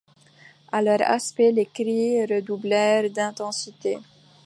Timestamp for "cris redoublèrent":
1.67-3.11